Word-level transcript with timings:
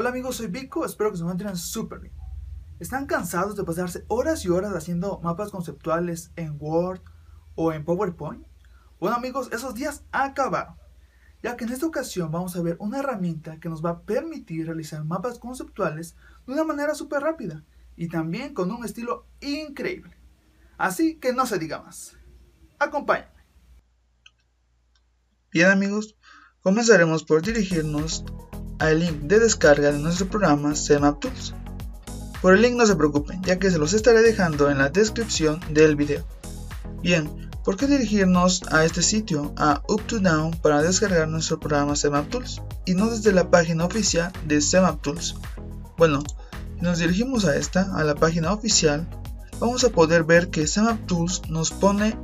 Hola 0.00 0.10
amigos, 0.10 0.36
soy 0.36 0.46
Vico, 0.46 0.84
espero 0.84 1.10
que 1.10 1.16
se 1.16 1.24
encuentren 1.24 1.56
súper 1.56 1.98
bien. 1.98 2.14
¿Están 2.78 3.06
cansados 3.06 3.56
de 3.56 3.64
pasarse 3.64 4.04
horas 4.06 4.44
y 4.44 4.48
horas 4.48 4.72
haciendo 4.72 5.18
mapas 5.24 5.50
conceptuales 5.50 6.30
en 6.36 6.56
Word 6.56 7.00
o 7.56 7.72
en 7.72 7.84
PowerPoint? 7.84 8.46
Bueno 9.00 9.16
amigos, 9.16 9.48
esos 9.50 9.74
días 9.74 10.04
acabaron, 10.12 10.76
ya 11.42 11.56
que 11.56 11.64
en 11.64 11.72
esta 11.72 11.86
ocasión 11.86 12.30
vamos 12.30 12.54
a 12.54 12.62
ver 12.62 12.76
una 12.78 13.00
herramienta 13.00 13.58
que 13.58 13.68
nos 13.68 13.84
va 13.84 13.90
a 13.90 14.02
permitir 14.02 14.66
realizar 14.66 15.04
mapas 15.04 15.40
conceptuales 15.40 16.14
de 16.46 16.52
una 16.52 16.62
manera 16.62 16.94
súper 16.94 17.22
rápida 17.22 17.64
y 17.96 18.06
también 18.06 18.54
con 18.54 18.70
un 18.70 18.84
estilo 18.84 19.26
increíble. 19.40 20.16
Así 20.76 21.16
que 21.16 21.32
no 21.32 21.44
se 21.44 21.58
diga 21.58 21.82
más. 21.82 22.16
Acompáñenme. 22.78 23.42
Bien 25.50 25.66
amigos, 25.72 26.16
comenzaremos 26.62 27.24
por 27.24 27.42
dirigirnos 27.42 28.24
al 28.78 29.00
link 29.00 29.22
de 29.22 29.40
descarga 29.40 29.92
de 29.92 29.98
nuestro 29.98 30.28
programa 30.28 30.74
CMapTools. 30.74 31.54
Por 32.40 32.54
el 32.54 32.62
link 32.62 32.76
no 32.76 32.86
se 32.86 32.96
preocupen, 32.96 33.42
ya 33.42 33.58
que 33.58 33.70
se 33.70 33.78
los 33.78 33.92
estaré 33.92 34.22
dejando 34.22 34.70
en 34.70 34.78
la 34.78 34.90
descripción 34.90 35.60
del 35.70 35.96
video. 35.96 36.24
Bien, 37.02 37.50
¿por 37.64 37.76
qué 37.76 37.86
dirigirnos 37.86 38.62
a 38.70 38.84
este 38.84 39.02
sitio, 39.02 39.52
a 39.56 39.82
Up2Down, 39.82 40.60
para 40.60 40.82
descargar 40.82 41.28
nuestro 41.28 41.58
programa 41.58 41.94
CMapTools 41.94 42.62
y 42.86 42.94
no 42.94 43.10
desde 43.10 43.32
la 43.32 43.50
página 43.50 43.84
oficial 43.84 44.32
de 44.46 44.60
CMapTools? 44.60 45.34
Bueno, 45.96 46.22
si 46.76 46.82
nos 46.82 46.98
dirigimos 46.98 47.44
a 47.44 47.56
esta, 47.56 47.92
a 47.96 48.04
la 48.04 48.14
página 48.14 48.52
oficial, 48.52 49.08
vamos 49.58 49.82
a 49.82 49.90
poder 49.90 50.22
ver 50.22 50.48
que 50.50 50.66
CMapTools 50.66 51.48
nos 51.50 51.72
pone 51.72 52.16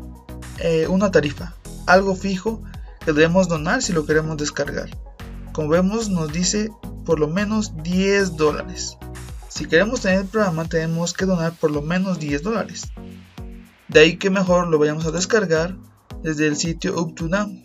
eh, 0.59 0.87
una 0.87 1.11
tarifa, 1.11 1.55
algo 1.87 2.15
fijo 2.15 2.63
que 3.05 3.13
debemos 3.13 3.49
donar 3.49 3.83
si 3.83 3.93
lo 3.93 4.07
queremos 4.07 4.37
descargar. 4.37 4.91
Como 5.55 5.69
vemos 5.69 6.09
nos 6.09 6.33
dice 6.33 6.73
por 7.07 7.21
lo 7.21 7.29
menos 7.29 7.75
10 7.85 8.37
dólares. 8.37 8.99
Si 9.49 9.67
queremos 9.67 10.01
tener 10.01 10.23
el 10.23 10.27
programa 10.27 10.69
tenemos 10.69 11.13
que 11.13 11.27
donar 11.27 11.53
por 11.53 11.71
lo 11.71 11.81
menos 11.81 12.19
10 12.19 12.43
dólares. 12.43 12.91
De 13.87 14.01
ahí 14.01 14.17
que 14.17 14.31
mejor 14.31 14.67
lo 14.67 14.81
vayamos 14.81 15.07
a 15.07 15.13
descargar 15.13 15.77
desde 16.25 16.49
el 16.49 16.57
sitio 16.57 17.01
up 17.01 17.15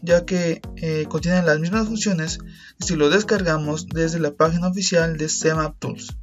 ya 0.03 0.23
que 0.23 0.61
eh, 0.75 1.07
contiene 1.09 1.41
las 1.41 1.59
mismas 1.59 1.87
funciones 1.87 2.37
si 2.79 2.95
lo 2.95 3.09
descargamos 3.09 3.87
desde 3.87 4.19
la 4.19 4.35
página 4.35 4.67
oficial 4.67 5.17
de 5.17 5.27
CMAP 5.27 5.79
Tools. 5.79 6.15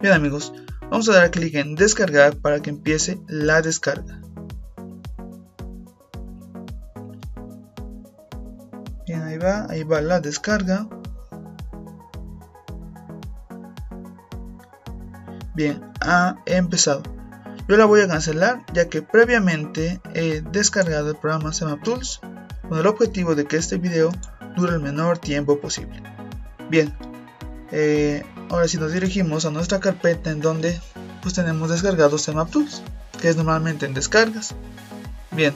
Bien 0.00 0.12
amigos, 0.12 0.52
vamos 0.82 1.08
a 1.08 1.14
dar 1.14 1.32
clic 1.32 1.56
en 1.56 1.74
descargar 1.74 2.36
para 2.36 2.60
que 2.60 2.70
empiece 2.70 3.18
la 3.26 3.62
descarga. 3.62 4.19
Ahí 9.68 9.82
va, 9.82 10.00
la 10.00 10.20
descarga. 10.20 10.86
Bien, 15.54 15.82
ha 16.00 16.36
empezado. 16.46 17.02
Yo 17.68 17.76
la 17.76 17.84
voy 17.84 18.00
a 18.00 18.08
cancelar 18.08 18.64
ya 18.72 18.88
que 18.88 19.02
previamente 19.02 20.00
he 20.14 20.40
descargado 20.40 21.10
el 21.10 21.16
programa 21.16 21.52
Tools 21.84 22.20
con 22.68 22.78
el 22.78 22.86
objetivo 22.86 23.34
de 23.34 23.44
que 23.44 23.56
este 23.56 23.76
video 23.76 24.10
dure 24.56 24.72
el 24.72 24.80
menor 24.80 25.18
tiempo 25.18 25.60
posible. 25.60 26.02
Bien, 26.68 26.92
eh, 27.70 28.24
ahora 28.48 28.66
si 28.66 28.76
nos 28.78 28.92
dirigimos 28.92 29.44
a 29.44 29.50
nuestra 29.50 29.78
carpeta 29.78 30.30
en 30.30 30.40
donde 30.40 30.80
pues 31.22 31.34
tenemos 31.34 31.70
descargado 31.70 32.16
Tools 32.18 32.82
que 33.20 33.28
es 33.28 33.36
normalmente 33.36 33.86
en 33.86 33.94
descargas. 33.94 34.54
Bien, 35.30 35.54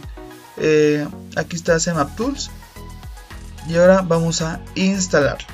eh, 0.57 1.07
aquí 1.37 1.57
está 1.57 1.77
Tools 2.17 2.51
y 3.69 3.77
ahora 3.77 4.03
vamos 4.03 4.43
a 4.43 4.61
instalarlo. 4.75 5.47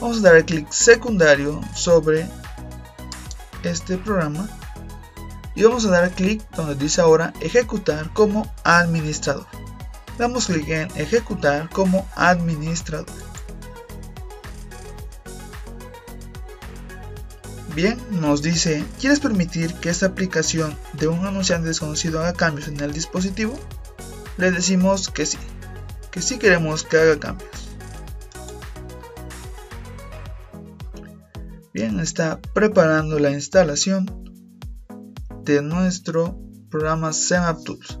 Vamos 0.00 0.18
a 0.18 0.32
dar 0.32 0.44
clic 0.44 0.70
secundario 0.70 1.60
sobre 1.74 2.26
este 3.62 3.96
programa 3.96 4.48
y 5.54 5.62
vamos 5.62 5.84
a 5.84 5.90
dar 5.90 6.10
clic 6.10 6.42
donde 6.56 6.74
dice 6.74 7.00
ahora 7.00 7.32
ejecutar 7.40 8.12
como 8.12 8.52
administrador. 8.64 9.46
Damos 10.18 10.46
clic 10.46 10.68
en 10.68 10.88
ejecutar 10.96 11.68
como 11.70 12.06
administrador. 12.16 13.06
Bien, 17.74 17.98
nos 18.10 18.42
dice, 18.42 18.84
¿quieres 19.00 19.20
permitir 19.20 19.72
que 19.74 19.88
esta 19.88 20.06
aplicación 20.06 20.76
de 20.92 21.08
un 21.08 21.24
anunciante 21.24 21.68
desconocido 21.68 22.20
haga 22.20 22.34
cambios 22.34 22.68
en 22.68 22.78
el 22.80 22.92
dispositivo? 22.92 23.58
Le 24.36 24.50
decimos 24.50 25.08
que 25.08 25.24
sí 25.24 25.38
que 26.12 26.20
si 26.20 26.38
queremos 26.38 26.84
que 26.84 26.98
haga 26.98 27.18
cambios. 27.18 27.50
Bien, 31.72 31.98
está 32.00 32.38
preparando 32.52 33.18
la 33.18 33.30
instalación 33.30 34.06
de 35.42 35.62
nuestro 35.62 36.38
programa 36.70 37.10
Tools. 37.64 37.98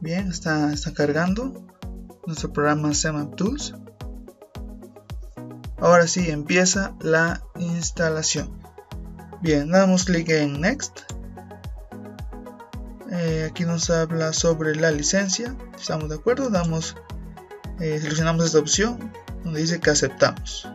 Bien, 0.00 0.28
está, 0.28 0.72
está 0.72 0.94
cargando 0.94 1.66
nuestro 2.26 2.52
programa 2.54 2.92
Tools. 3.36 3.74
Ahora 5.78 6.06
sí 6.06 6.30
empieza 6.30 6.94
la 7.00 7.42
instalación. 7.58 8.50
Bien, 9.42 9.70
damos 9.70 10.04
clic 10.04 10.28
en 10.30 10.60
Next. 10.60 11.00
Eh, 13.12 13.48
aquí 13.50 13.64
nos 13.64 13.90
habla 13.90 14.32
sobre 14.32 14.74
la 14.74 14.90
licencia. 14.90 15.54
Estamos 15.78 16.08
de 16.08 16.16
acuerdo, 16.16 16.48
damos, 16.48 16.96
eh, 17.78 17.98
seleccionamos 18.00 18.46
esta 18.46 18.58
opción 18.58 19.12
donde 19.44 19.60
dice 19.60 19.78
que 19.78 19.90
aceptamos. 19.90 20.66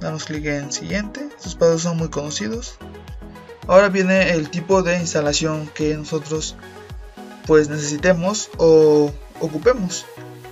Damos 0.00 0.24
clic 0.24 0.44
en 0.44 0.70
siguiente. 0.70 1.26
Estos 1.36 1.54
pasos 1.54 1.82
son 1.82 1.96
muy 1.96 2.10
conocidos. 2.10 2.78
Ahora 3.66 3.88
viene 3.88 4.32
el 4.32 4.50
tipo 4.50 4.82
de 4.82 4.98
instalación 5.00 5.68
que 5.74 5.96
nosotros 5.96 6.56
pues 7.46 7.68
necesitemos 7.68 8.50
o 8.58 9.10
ocupemos. 9.40 10.04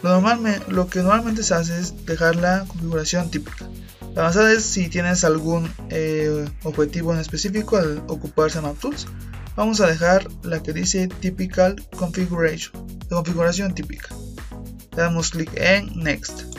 Lo, 0.04 0.22
lo 0.68 0.86
que 0.86 0.98
normalmente 0.98 1.42
se 1.42 1.54
hace 1.54 1.80
es 1.80 2.04
dejar 2.04 2.36
la 2.36 2.66
configuración 2.68 3.30
típica. 3.30 3.64
La 4.14 4.20
avanzada 4.20 4.52
es 4.52 4.62
si 4.62 4.90
tienes 4.90 5.24
algún 5.24 5.72
eh, 5.88 6.44
objetivo 6.62 7.14
en 7.14 7.20
específico 7.20 7.78
al 7.78 8.02
ocupar 8.06 8.50
Tools. 8.78 9.06
Vamos 9.56 9.80
a 9.80 9.86
dejar 9.86 10.28
la 10.42 10.62
que 10.62 10.74
dice 10.74 11.08
Typical 11.08 11.82
Configuration, 11.96 12.86
de 12.86 13.08
configuración 13.08 13.74
típica. 13.74 14.14
Le 14.94 15.02
damos 15.04 15.30
clic 15.30 15.50
en 15.54 15.86
Next. 15.98 16.54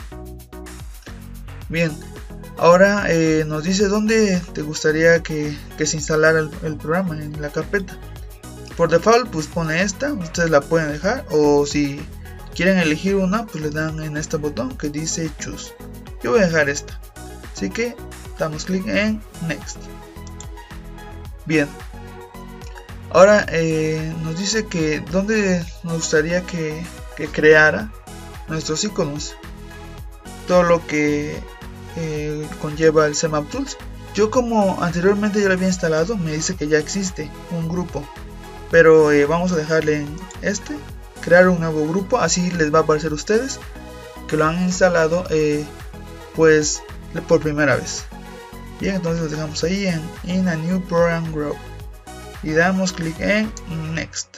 Bien, 1.68 1.92
ahora 2.58 3.04
eh, 3.08 3.44
nos 3.46 3.62
dice 3.62 3.86
dónde 3.86 4.42
te 4.54 4.62
gustaría 4.62 5.22
que, 5.22 5.56
se 5.84 5.96
instalara 5.96 6.40
el, 6.40 6.50
el, 6.64 6.76
programa 6.78 7.16
en 7.16 7.40
la 7.40 7.50
carpeta. 7.50 7.96
Por 8.76 8.90
default, 8.90 9.30
pues 9.30 9.46
pone 9.46 9.82
esta, 9.82 10.12
ustedes 10.14 10.50
la 10.50 10.60
pueden 10.60 10.90
dejar 10.90 11.24
o 11.30 11.64
si 11.64 12.00
quieren 12.56 12.78
elegir 12.78 13.16
una, 13.16 13.46
pues 13.46 13.62
le 13.62 13.70
dan 13.70 14.02
en 14.02 14.16
este 14.16 14.38
botón 14.38 14.76
que 14.78 14.88
dice 14.88 15.30
Choose. 15.38 15.74
Yo 16.22 16.32
voy 16.32 16.40
a 16.40 16.46
dejar 16.46 16.70
esta. 16.70 16.98
Así 17.54 17.68
que 17.68 17.94
damos 18.38 18.64
clic 18.64 18.86
en 18.88 19.20
Next. 19.46 19.76
Bien. 21.44 21.68
Ahora 23.10 23.46
eh, 23.50 24.12
nos 24.24 24.38
dice 24.38 24.66
que 24.66 25.00
donde 25.00 25.64
nos 25.84 25.94
gustaría 25.94 26.42
que, 26.42 26.82
creara 27.32 27.92
nuestros 28.48 28.82
iconos. 28.84 29.34
Todo 30.48 30.62
lo 30.62 30.86
que 30.86 31.38
eh, 31.96 32.48
conlleva 32.62 33.06
el 33.06 33.14
Semap 33.14 33.48
Tools. 33.50 33.76
Yo 34.14 34.30
como 34.30 34.82
anteriormente 34.82 35.40
ya 35.40 35.48
lo 35.48 35.54
había 35.54 35.68
instalado, 35.68 36.16
me 36.16 36.32
dice 36.32 36.56
que 36.56 36.68
ya 36.68 36.78
existe 36.78 37.30
un 37.50 37.68
grupo. 37.68 38.02
Pero 38.70 39.12
eh, 39.12 39.26
vamos 39.26 39.52
a 39.52 39.56
dejarle 39.56 39.96
en 40.00 40.16
este 40.42 40.74
crear 41.26 41.48
un 41.48 41.58
nuevo 41.58 41.84
grupo 41.88 42.18
así 42.18 42.52
les 42.52 42.72
va 42.72 42.78
a 42.78 42.82
aparecer 42.82 43.10
a 43.10 43.16
ustedes 43.16 43.58
que 44.28 44.36
lo 44.36 44.44
han 44.44 44.62
instalado 44.62 45.24
eh, 45.30 45.66
pues 46.36 46.82
por 47.26 47.40
primera 47.40 47.74
vez. 47.74 48.04
Bien 48.80 48.94
entonces 48.94 49.24
lo 49.24 49.28
dejamos 49.28 49.64
ahí 49.64 49.88
en 49.88 50.00
in 50.24 50.48
a 50.48 50.54
new 50.54 50.80
program 50.82 51.32
group. 51.32 51.56
Y 52.44 52.52
damos 52.52 52.92
clic 52.92 53.18
en 53.18 53.50
next. 53.94 54.36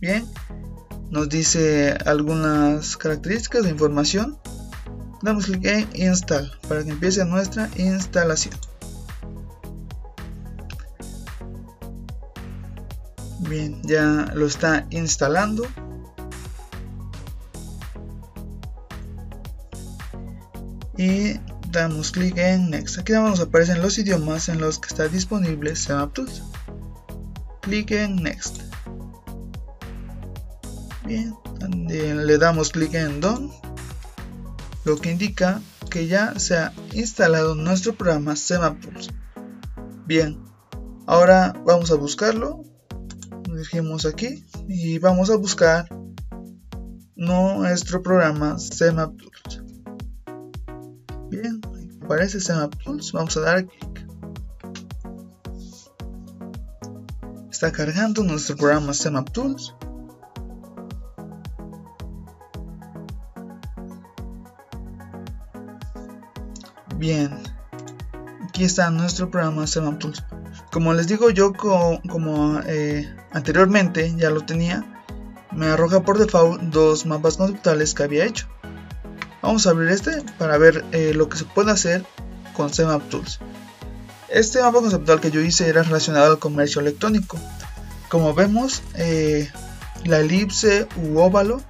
Bien 0.00 0.26
nos 1.10 1.28
dice 1.28 1.96
algunas 2.04 2.96
características 2.96 3.62
de 3.62 3.70
información. 3.70 4.38
Damos 5.22 5.46
clic 5.46 5.64
en 5.66 5.88
install 5.94 6.50
para 6.68 6.82
que 6.82 6.90
empiece 6.90 7.24
nuestra 7.24 7.70
instalación 7.76 8.54
Bien, 13.48 13.80
ya 13.84 14.32
lo 14.34 14.46
está 14.46 14.86
instalando. 14.90 15.66
Y 20.98 21.38
damos 21.70 22.10
clic 22.10 22.38
en 22.38 22.70
Next. 22.70 22.98
Aquí 22.98 23.12
nos 23.12 23.40
aparecen 23.40 23.82
los 23.82 23.98
idiomas 23.98 24.48
en 24.48 24.60
los 24.60 24.78
que 24.78 24.88
está 24.88 25.08
disponible 25.08 25.76
SemapTools. 25.76 26.42
Clic 27.60 27.90
en 27.90 28.16
Next. 28.16 28.62
Bien, 31.04 31.36
le 31.88 32.38
damos 32.38 32.70
clic 32.70 32.94
en 32.94 33.20
Done, 33.20 33.52
lo 34.84 34.96
que 34.96 35.12
indica 35.12 35.60
que 35.88 36.08
ya 36.08 36.36
se 36.38 36.56
ha 36.56 36.72
instalado 36.94 37.54
nuestro 37.54 37.94
programa 37.94 38.34
SemapTools. 38.34 39.10
Bien, 40.04 40.36
ahora 41.06 41.54
vamos 41.64 41.92
a 41.92 41.94
buscarlo. 41.94 42.64
Dirigimos 43.56 44.04
aquí 44.04 44.44
y 44.68 44.98
vamos 44.98 45.30
a 45.30 45.36
buscar 45.36 45.88
nuestro 47.14 48.02
programa 48.02 48.58
SemapTools. 48.58 49.62
Bien, 51.30 51.62
aparece 52.04 52.38
SemapTools, 52.38 53.12
vamos 53.12 53.34
a 53.38 53.40
dar 53.40 53.64
clic. 53.64 54.06
Está 57.50 57.72
cargando 57.72 58.22
nuestro 58.24 58.56
programa 58.56 58.92
SemapTools. 58.92 59.74
Bien, 66.98 67.30
aquí 68.44 68.64
está 68.64 68.90
nuestro 68.90 69.30
programa 69.30 69.66
SemapTools. 69.66 70.22
Como 70.70 70.92
les 70.92 71.08
digo 71.08 71.30
yo, 71.30 71.54
como, 71.54 72.60
eh, 72.66 73.08
anteriormente 73.36 74.14
ya 74.16 74.30
lo 74.30 74.44
tenía, 74.44 74.84
me 75.52 75.66
arroja 75.66 76.02
por 76.02 76.18
default 76.18 76.60
dos 76.62 77.06
mapas 77.06 77.36
conceptuales 77.36 77.94
que 77.94 78.02
había 78.02 78.24
hecho. 78.24 78.46
Vamos 79.42 79.66
a 79.66 79.70
abrir 79.70 79.90
este 79.90 80.22
para 80.38 80.58
ver 80.58 80.84
eh, 80.92 81.12
lo 81.14 81.28
que 81.28 81.38
se 81.38 81.44
puede 81.44 81.70
hacer 81.70 82.04
con 82.56 82.72
SemapTools. 82.72 83.38
Este 84.28 84.60
mapa 84.60 84.80
conceptual 84.80 85.20
que 85.20 85.30
yo 85.30 85.40
hice 85.40 85.68
era 85.68 85.82
relacionado 85.82 86.32
al 86.32 86.38
comercio 86.38 86.80
electrónico. 86.80 87.38
Como 88.08 88.34
vemos, 88.34 88.82
eh, 88.94 89.50
la 90.04 90.18
elipse 90.18 90.88
u 90.96 91.18
óvalo 91.18 91.62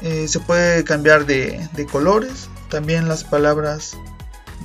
se 0.00 0.38
puede 0.38 0.84
cambiar 0.84 1.26
de 1.26 1.88
colores 1.90 2.48
también 2.68 3.08
las 3.08 3.24
palabras 3.24 3.96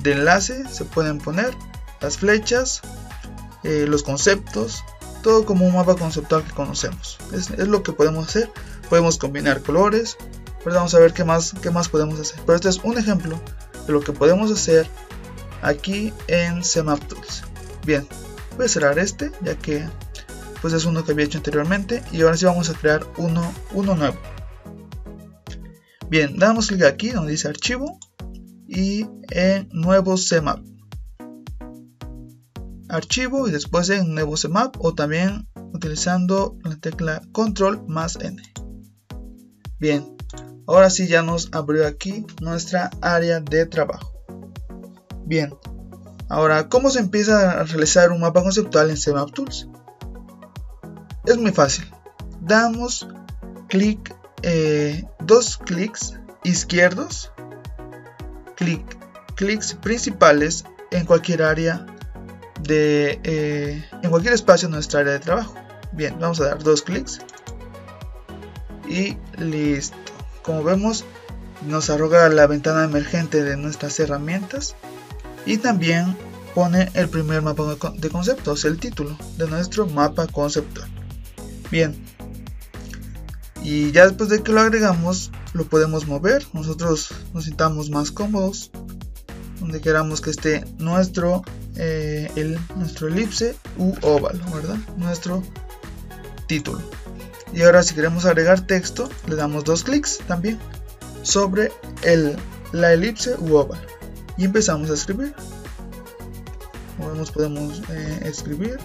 de 0.02 0.12
enlace 0.12 0.64
se 0.68 0.84
pueden 0.84 1.18
poner, 1.18 1.54
las 2.00 2.18
flechas, 2.18 2.82
eh, 3.62 3.86
los 3.88 4.02
conceptos, 4.02 4.84
todo 5.24 5.46
como 5.46 5.66
un 5.66 5.74
mapa 5.74 5.96
conceptual 5.96 6.44
que 6.44 6.52
conocemos. 6.52 7.18
Es, 7.32 7.50
lo 7.58 7.82
que 7.82 7.92
podemos 7.92 8.28
hacer. 8.28 8.52
Podemos 8.90 9.16
combinar 9.18 9.62
colores, 9.62 10.18
pero 10.62 10.76
vamos 10.76 10.94
a 10.94 11.00
ver 11.00 11.14
qué 11.14 11.24
más, 11.24 11.54
qué 11.62 11.70
más 11.70 11.88
podemos 11.88 12.20
hacer. 12.20 12.38
Pero 12.44 12.54
este 12.54 12.68
es 12.68 12.78
un 12.84 12.98
ejemplo 12.98 13.40
de 13.86 13.92
lo 13.92 14.00
que 14.00 14.12
podemos 14.12 14.52
hacer 14.52 14.86
aquí 15.62 16.12
en 16.28 16.62
SemapTools. 16.62 17.42
Bien, 17.86 18.06
voy 18.56 18.66
a 18.66 18.68
cerrar 18.68 18.98
este 18.98 19.32
ya 19.40 19.56
que 19.56 19.88
pues 20.60 20.74
es 20.74 20.84
uno 20.84 21.04
que 21.04 21.12
había 21.12 21.24
hecho 21.24 21.38
anteriormente 21.38 22.02
y 22.12 22.22
ahora 22.22 22.36
sí 22.36 22.44
vamos 22.44 22.68
a 22.68 22.74
crear 22.74 23.06
uno, 23.16 23.50
uno 23.72 23.96
nuevo. 23.96 24.18
Bien, 26.10 26.38
damos 26.38 26.68
clic 26.68 26.82
aquí 26.82 27.10
donde 27.10 27.32
dice 27.32 27.48
archivo 27.48 27.98
y 28.68 29.06
en 29.30 29.68
nuevo 29.72 30.16
CMAP. 30.16 30.73
Archivo 32.94 33.48
y 33.48 33.50
después 33.50 33.90
en 33.90 34.14
nuevo 34.14 34.34
CMAP 34.36 34.76
o 34.78 34.94
también 34.94 35.48
utilizando 35.72 36.56
la 36.62 36.76
tecla 36.76 37.22
control 37.32 37.84
más 37.88 38.16
N. 38.16 38.40
Bien, 39.80 40.16
ahora 40.68 40.90
sí 40.90 41.08
ya 41.08 41.22
nos 41.22 41.48
abrió 41.52 41.86
aquí 41.86 42.24
nuestra 42.40 42.90
área 43.00 43.40
de 43.40 43.66
trabajo. 43.66 44.12
Bien, 45.26 45.54
ahora 46.28 46.68
¿cómo 46.68 46.88
se 46.88 47.00
empieza 47.00 47.60
a 47.60 47.64
realizar 47.64 48.12
un 48.12 48.20
mapa 48.20 48.42
conceptual 48.42 48.90
en 48.90 48.96
CMAP 48.96 49.32
Tools? 49.32 49.68
Es 51.26 51.36
muy 51.36 51.50
fácil. 51.50 51.84
Damos 52.40 53.08
clic 53.68 54.14
eh, 54.42 55.04
dos 55.18 55.56
clics 55.56 56.14
izquierdos, 56.44 57.32
clic, 58.54 58.84
clics 59.34 59.74
principales 59.74 60.64
en 60.92 61.06
cualquier 61.06 61.42
área 61.42 61.86
de, 62.64 63.20
eh, 63.24 63.84
en 64.02 64.10
cualquier 64.10 64.34
espacio 64.34 64.68
de 64.68 64.74
nuestra 64.74 65.00
área 65.00 65.12
de 65.12 65.20
trabajo. 65.20 65.54
Bien, 65.92 66.16
vamos 66.18 66.40
a 66.40 66.46
dar 66.46 66.62
dos 66.62 66.82
clics 66.82 67.20
y 68.88 69.16
listo. 69.38 69.96
Como 70.42 70.62
vemos, 70.64 71.04
nos 71.66 71.88
arroga 71.90 72.28
la 72.28 72.46
ventana 72.46 72.84
emergente 72.84 73.42
de 73.42 73.56
nuestras 73.56 73.98
herramientas 74.00 74.74
y 75.46 75.58
también 75.58 76.16
pone 76.54 76.90
el 76.94 77.08
primer 77.08 77.42
mapa 77.42 77.76
de 77.96 78.10
conceptos, 78.10 78.64
el 78.64 78.78
título 78.78 79.16
de 79.36 79.48
nuestro 79.48 79.86
mapa 79.86 80.26
conceptual. 80.26 80.88
Bien, 81.70 81.96
y 83.64 83.90
ya 83.92 84.04
después 84.04 84.28
de 84.28 84.42
que 84.42 84.52
lo 84.52 84.60
agregamos 84.60 85.32
lo 85.54 85.64
podemos 85.64 86.06
mover 86.06 86.46
nosotros 86.52 87.12
nos 87.32 87.44
sintamos 87.44 87.88
más 87.88 88.12
cómodos 88.12 88.70
donde 89.58 89.80
queramos 89.80 90.20
que 90.20 90.30
esté 90.30 90.64
nuestro 90.78 91.42
eh, 91.76 92.30
el, 92.36 92.58
nuestro 92.76 93.08
elipse 93.08 93.54
u 93.78 93.94
óvalo 94.02 94.44
verdad 94.52 94.76
nuestro 94.96 95.42
título. 96.46 96.80
Y 97.52 97.62
ahora 97.62 97.82
si 97.82 97.94
queremos 97.94 98.24
agregar 98.24 98.60
texto 98.66 99.08
le 99.26 99.36
damos 99.36 99.64
dos 99.64 99.84
clics 99.84 100.18
también 100.26 100.58
sobre 101.22 101.72
el, 102.02 102.36
la 102.72 102.92
elipse 102.92 103.36
u 103.38 103.54
óvalo. 103.54 103.86
Y 104.36 104.44
empezamos 104.44 104.90
a 104.90 104.94
escribir. 104.94 105.34
Como 106.96 107.24
podemos 107.24 107.82
eh, 107.90 108.20
escribir. 108.24 108.78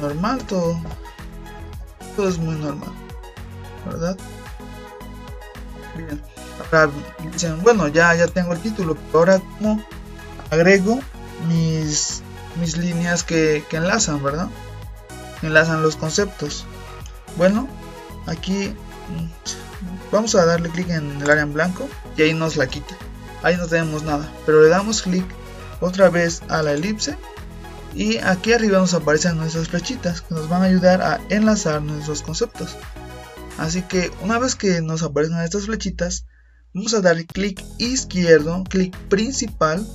Normal 0.00 0.44
todo 0.46 0.78
todo 2.16 2.28
es 2.28 2.38
muy 2.38 2.54
normal, 2.56 2.92
¿verdad? 3.86 4.16
Bien, 5.96 6.20
ahora 6.58 6.90
dicen, 7.32 7.62
bueno, 7.62 7.88
ya, 7.88 8.14
ya 8.14 8.26
tengo 8.26 8.52
el 8.52 8.60
título, 8.60 8.96
pero 8.96 9.18
ahora 9.18 9.42
como 9.58 9.84
agrego 10.50 10.98
mis, 11.48 12.22
mis 12.60 12.76
líneas 12.76 13.24
que, 13.24 13.64
que 13.68 13.76
enlazan, 13.76 14.22
¿verdad? 14.22 14.48
Enlazan 15.42 15.82
los 15.82 15.96
conceptos. 15.96 16.64
Bueno, 17.36 17.68
aquí 18.26 18.68
mm, 18.68 20.12
vamos 20.12 20.34
a 20.34 20.44
darle 20.46 20.70
clic 20.70 20.90
en 20.90 21.20
el 21.20 21.30
área 21.30 21.42
en 21.42 21.52
blanco 21.52 21.88
y 22.16 22.22
ahí 22.22 22.34
nos 22.34 22.56
la 22.56 22.66
quita. 22.66 22.94
Ahí 23.42 23.56
no 23.56 23.66
tenemos 23.66 24.02
nada, 24.04 24.30
pero 24.46 24.62
le 24.62 24.68
damos 24.68 25.02
clic 25.02 25.24
otra 25.80 26.08
vez 26.08 26.42
a 26.48 26.62
la 26.62 26.72
elipse 26.72 27.16
y 27.94 28.18
aquí 28.18 28.52
arriba 28.52 28.78
nos 28.78 28.94
aparecen 28.94 29.36
nuestras 29.36 29.68
flechitas 29.68 30.22
que 30.22 30.34
nos 30.34 30.48
van 30.48 30.62
a 30.62 30.66
ayudar 30.66 31.02
a 31.02 31.20
enlazar 31.28 31.82
nuestros 31.82 32.22
conceptos. 32.22 32.76
Así 33.58 33.82
que 33.82 34.10
una 34.22 34.38
vez 34.38 34.56
que 34.56 34.80
nos 34.80 35.02
aparecen 35.02 35.38
estas 35.38 35.66
flechitas, 35.66 36.26
vamos 36.74 36.92
a 36.92 37.00
dar 37.00 37.24
clic 37.26 37.64
izquierdo, 37.78 38.64
clic 38.64 38.96
principal 39.08 39.86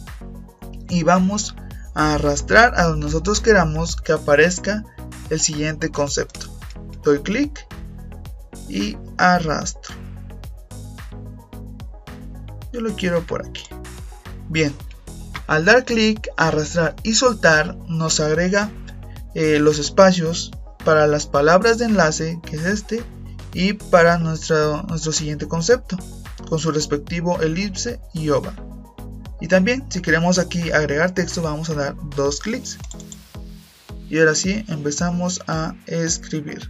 y 0.88 1.04
vamos 1.04 1.56
a 1.94 2.16
arrastrar 2.16 2.74
a 2.80 2.84
donde 2.86 3.06
nosotros 3.08 3.42
queramos 3.42 3.98
que 3.98 4.14
aparezca 4.14 4.86
el 5.30 5.42
siguiente 5.42 5.90
concepto. 5.90 6.48
Doy 7.04 7.20
clic 7.20 7.68
y 8.70 8.98
arrastro. 9.18 9.94
Yo 12.72 12.80
lo 12.80 12.96
quiero 12.96 13.26
por 13.28 13.46
aquí. 13.46 13.64
Bien, 14.48 14.74
al 15.48 15.66
dar 15.66 15.84
clic, 15.84 16.30
arrastrar 16.38 16.96
y 17.04 17.14
soltar 17.14 17.76
nos 17.88 18.22
agrega 18.22 18.72
eh, 19.36 19.60
los 19.60 19.80
espacios 19.80 20.52
para 20.86 21.08
las 21.08 21.28
palabras 21.28 21.78
de 21.78 21.86
enlace, 21.86 22.40
que 22.46 22.56
es 22.56 22.66
este, 22.66 23.04
y 23.54 23.74
para 23.74 24.18
nuestro, 24.18 24.84
nuestro 24.84 25.12
siguiente 25.12 25.48
concepto, 25.48 25.98
con 26.50 26.60
su 26.60 26.72
respectivo 26.72 27.40
elipse 27.42 28.00
y 28.14 28.30
ova. 28.30 28.54
Y 29.40 29.48
también, 29.48 29.86
si 29.90 30.02
queremos 30.02 30.38
aquí 30.38 30.72
agregar 30.72 31.14
texto, 31.14 31.42
vamos 31.42 31.70
a 31.70 31.76
dar 31.76 31.96
dos 32.16 32.40
clics. 32.42 32.78
Y 34.10 34.20
ahora 34.20 34.36
sí, 34.36 34.66
empezamos 34.68 35.42
a 35.48 35.76
escribir. 35.86 36.70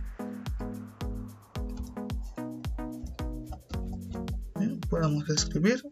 podemos 4.90 5.30
escribir. 5.30 5.84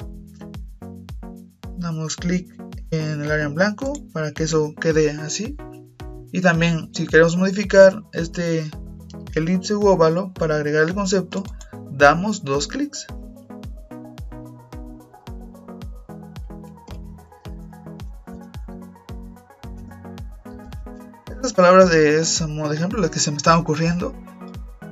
Damos 1.78 2.16
clic 2.16 2.52
en 2.92 3.22
el 3.22 3.32
área 3.32 3.46
en 3.46 3.54
blanco 3.54 3.94
para 4.12 4.32
que 4.32 4.44
eso 4.44 4.74
quede 4.80 5.12
así 5.12 5.56
y 6.32 6.42
también 6.42 6.90
si 6.94 7.08
queremos 7.08 7.38
modificar 7.38 8.04
este 8.14 8.70
elipse 9.36 9.76
u 9.76 9.88
óvalo 9.88 10.34
para 10.34 10.56
agregar 10.56 10.88
el 10.88 10.94
concepto 10.94 11.44
damos 11.92 12.44
dos 12.44 12.68
clics 12.68 13.08
palabras 21.54 21.90
de 21.90 22.20
ese 22.20 22.48
modo 22.48 22.70
de 22.70 22.76
ejemplo 22.76 23.00
las 23.00 23.12
que 23.12 23.20
se 23.20 23.32
me 23.32 23.38
están 23.38 23.60
ocurriendo 23.60 24.14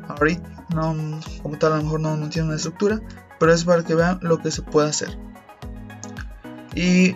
ahorita 0.08 0.66
no, 0.74 1.20
como 1.42 1.58
tal 1.58 1.74
a 1.74 1.78
lo 1.78 1.84
mejor 1.84 2.00
no, 2.00 2.18
no 2.18 2.30
tiene 2.30 2.48
una 2.48 2.58
estructura 2.58 3.02
pero 3.40 3.54
es 3.54 3.64
para 3.64 3.84
que 3.84 3.96
vean 3.96 4.20
lo 4.22 4.42
que 4.42 4.52
se 4.52 4.62
puede 4.62 4.90
hacer. 4.90 5.18
¿Y 6.74 7.16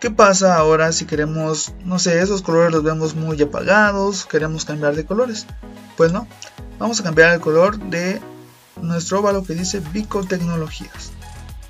qué 0.00 0.10
pasa 0.10 0.56
ahora 0.56 0.92
si 0.92 1.06
queremos, 1.06 1.72
no 1.84 1.98
sé, 1.98 2.20
esos 2.20 2.42
colores 2.42 2.72
los 2.72 2.82
vemos 2.82 3.14
muy 3.14 3.40
apagados, 3.40 4.26
queremos 4.26 4.64
cambiar 4.64 4.96
de 4.96 5.04
colores? 5.06 5.46
Pues 5.96 6.12
no, 6.12 6.26
vamos 6.78 7.00
a 7.00 7.04
cambiar 7.04 7.34
el 7.34 7.40
color 7.40 7.78
de 7.78 8.20
nuestro 8.80 9.20
óvalo 9.20 9.44
que 9.44 9.54
dice 9.54 9.80
Bico 9.92 10.24
Tecnologías. 10.24 11.12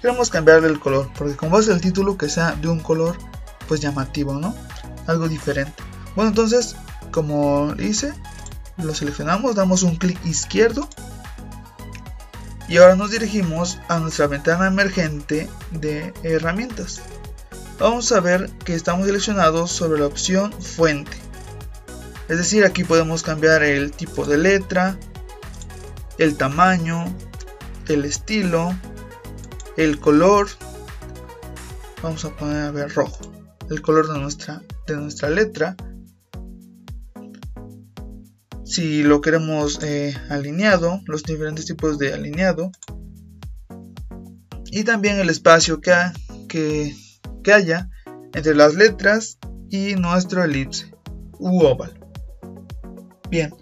Queremos 0.01 0.31
cambiarle 0.31 0.69
el 0.69 0.79
color, 0.79 1.11
porque 1.17 1.37
como 1.37 1.59
es 1.59 1.69
el 1.69 1.81
título 1.81 2.17
que 2.17 2.29
sea 2.29 2.53
de 2.53 2.69
un 2.69 2.81
color 2.81 3.17
pues 3.67 3.81
llamativo, 3.81 4.35
¿no? 4.35 4.55
Algo 5.07 5.29
diferente. 5.29 5.83
Bueno, 6.15 6.31
entonces, 6.31 6.77
como 7.11 7.75
hice, 7.79 8.13
lo 8.77 8.95
seleccionamos, 8.95 9.55
damos 9.55 9.83
un 9.83 9.97
clic 9.97 10.19
izquierdo 10.25 10.89
y 12.69 12.77
ahora 12.77 12.97
nos 12.97 13.11
dirigimos 13.11 13.79
a 13.89 13.99
nuestra 13.99 14.27
ventana 14.27 14.67
emergente 14.67 15.49
de 15.73 16.13
herramientas. 16.23 17.01
Vamos 17.79 18.13
a 18.13 18.21
ver 18.21 18.51
que 18.65 18.75
estamos 18.75 19.07
seleccionados 19.07 19.71
sobre 19.71 20.01
la 20.01 20.07
opción 20.07 20.53
fuente. 20.53 21.17
Es 22.29 22.37
decir, 22.37 22.65
aquí 22.65 22.85
podemos 22.85 23.23
cambiar 23.23 23.63
el 23.63 23.93
tipo 23.93 24.27
de 24.27 24.37
letra, 24.37 24.99
el 26.19 26.37
tamaño, 26.37 27.07
el 27.89 28.05
estilo, 28.05 28.75
el 29.77 29.99
color. 29.99 30.49
Vamos 32.03 32.25
a 32.27 32.37
poner 32.37 32.65
a 32.65 32.71
ver 32.71 32.95
rojo, 32.95 33.33
el 33.71 33.81
color 33.81 34.13
de 34.13 34.19
nuestra, 34.19 34.63
de 34.87 34.97
nuestra 34.97 35.31
letra. 35.31 35.75
Si 38.69 39.03
lo 39.03 39.23
queremos 39.23 39.83
eh, 39.83 40.15
alineado, 40.29 41.01
los 41.07 41.23
diferentes 41.23 41.65
tipos 41.65 41.97
de 41.97 42.13
alineado. 42.13 42.71
Y 44.67 44.85
también 44.85 45.19
el 45.19 45.31
espacio 45.31 45.81
que, 45.81 45.95
que, 46.51 46.95
que 47.43 47.53
haya 47.55 47.89
entre 48.35 48.55
las 48.55 48.75
letras 48.75 49.39
y 49.71 49.95
nuestro 49.95 50.45
elipse 50.45 50.95
u 51.39 51.63
óvalo. 51.63 51.95
Bien. 53.31 53.55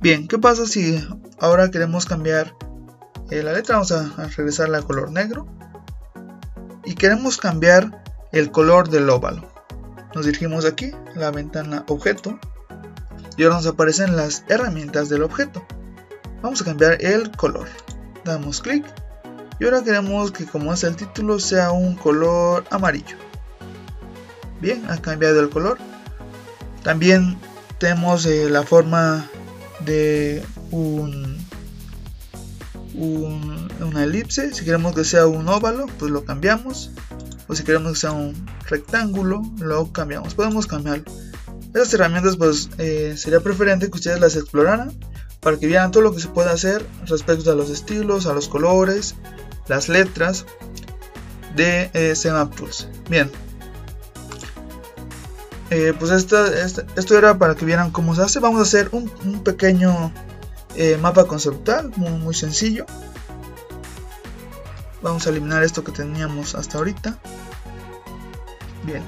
Bien, 0.00 0.28
¿qué 0.28 0.38
pasa 0.38 0.64
si 0.64 1.06
ahora 1.38 1.70
queremos 1.70 2.06
cambiar 2.06 2.54
eh, 3.30 3.42
la 3.42 3.52
letra? 3.52 3.74
Vamos 3.74 3.92
a, 3.92 4.06
a 4.16 4.28
regresarla 4.28 4.78
a 4.78 4.82
color 4.82 5.12
negro. 5.12 5.46
Y 6.86 6.94
queremos 6.94 7.36
cambiar 7.36 8.02
el 8.32 8.50
color 8.50 8.88
del 8.88 9.10
óvalo. 9.10 9.52
Nos 10.14 10.24
dirigimos 10.24 10.64
aquí, 10.64 10.90
la 11.14 11.30
ventana 11.30 11.84
objeto. 11.86 12.40
Y 13.38 13.44
ahora 13.44 13.56
nos 13.56 13.66
aparecen 13.66 14.16
las 14.16 14.42
herramientas 14.48 15.08
del 15.08 15.22
objeto. 15.22 15.64
Vamos 16.42 16.60
a 16.60 16.64
cambiar 16.64 17.02
el 17.04 17.30
color. 17.30 17.68
Damos 18.24 18.60
clic. 18.60 18.84
Y 19.60 19.64
ahora 19.64 19.84
queremos 19.84 20.32
que 20.32 20.44
como 20.44 20.72
es 20.72 20.82
el 20.82 20.96
título 20.96 21.38
sea 21.38 21.70
un 21.70 21.94
color 21.94 22.64
amarillo. 22.70 23.16
Bien, 24.60 24.84
ha 24.90 25.00
cambiado 25.00 25.38
el 25.38 25.50
color. 25.50 25.78
También 26.82 27.38
tenemos 27.78 28.26
eh, 28.26 28.50
la 28.50 28.64
forma 28.64 29.24
de 29.86 30.44
un, 30.72 31.38
un, 32.94 33.68
una 33.80 34.02
elipse. 34.02 34.52
Si 34.52 34.64
queremos 34.64 34.96
que 34.96 35.04
sea 35.04 35.28
un 35.28 35.48
óvalo, 35.48 35.86
pues 36.00 36.10
lo 36.10 36.24
cambiamos. 36.24 36.90
O 37.46 37.54
si 37.54 37.62
queremos 37.62 37.92
que 37.92 37.98
sea 38.00 38.10
un 38.10 38.34
rectángulo, 38.68 39.42
lo 39.60 39.92
cambiamos. 39.92 40.34
Podemos 40.34 40.66
cambiarlo. 40.66 41.04
Estas 41.68 41.94
herramientas, 41.94 42.36
pues 42.36 42.70
eh, 42.78 43.14
sería 43.16 43.40
preferente 43.40 43.90
que 43.90 43.96
ustedes 43.96 44.20
las 44.20 44.36
exploraran 44.36 44.92
para 45.40 45.58
que 45.58 45.66
vieran 45.66 45.90
todo 45.90 46.02
lo 46.02 46.12
que 46.12 46.20
se 46.20 46.28
puede 46.28 46.50
hacer 46.50 46.84
respecto 47.06 47.50
a 47.52 47.54
los 47.54 47.70
estilos, 47.70 48.26
a 48.26 48.32
los 48.32 48.48
colores, 48.48 49.14
las 49.68 49.88
letras 49.88 50.46
de 51.54 51.90
eh, 51.94 52.14
Tools. 52.56 52.88
Bien, 53.08 53.30
eh, 55.70 55.92
pues 55.98 56.10
esto 56.10 57.18
era 57.18 57.38
para 57.38 57.54
que 57.54 57.64
vieran 57.64 57.90
cómo 57.90 58.14
se 58.14 58.22
hace. 58.22 58.40
Vamos 58.40 58.60
a 58.60 58.62
hacer 58.62 58.88
un, 58.92 59.08
pequeño 59.44 60.12
eh, 60.76 60.96
mapa 61.00 61.24
conceptual, 61.26 61.92
muy, 61.96 62.10
muy, 62.10 62.34
sencillo. 62.34 62.86
Vamos 65.02 65.26
a 65.26 65.30
eliminar 65.30 65.62
esto 65.62 65.84
que 65.84 65.92
teníamos 65.92 66.54
hasta 66.54 66.78
ahorita. 66.78 67.18
Bien, 68.84 69.02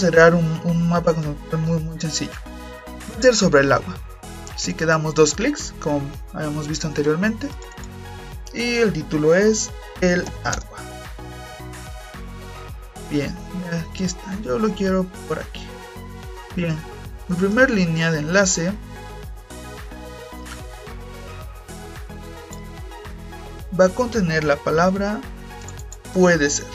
a 0.00 0.10
crear 0.10 0.34
un, 0.34 0.88
mapa 0.88 1.12
conceptual 1.12 1.62
muy, 1.62 1.78
muy 1.80 2.00
sencillo. 2.00 2.32
Ser 3.20 3.36
sobre 3.36 3.60
el 3.60 3.72
agua. 3.72 3.94
Así 4.54 4.72
que 4.72 4.86
damos 4.86 5.14
dos 5.14 5.34
clics, 5.34 5.74
como 5.80 6.00
habíamos 6.32 6.66
visto 6.66 6.86
anteriormente. 6.86 7.48
Y 8.54 8.76
el 8.76 8.92
título 8.92 9.34
es 9.34 9.70
El 10.00 10.24
agua. 10.44 10.78
Bien, 13.10 13.36
aquí 13.90 14.04
está. 14.04 14.22
Yo 14.42 14.58
lo 14.58 14.70
quiero 14.70 15.04
por 15.28 15.38
aquí. 15.38 15.66
Bien, 16.56 16.78
la 17.28 17.36
primera 17.36 17.68
línea 17.68 18.10
de 18.10 18.20
enlace 18.20 18.72
va 23.78 23.86
a 23.86 23.88
contener 23.90 24.44
la 24.44 24.56
palabra 24.56 25.20
puede 26.14 26.48
ser. 26.50 26.66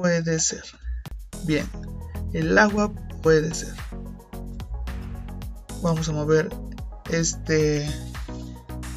Puede 0.00 0.38
ser. 0.40 0.64
Bien, 1.44 1.68
el 2.32 2.56
agua 2.56 2.92
puede 3.22 3.52
ser. 3.54 3.74
Vamos 5.82 6.08
a 6.08 6.12
mover 6.12 6.48
este 7.10 7.88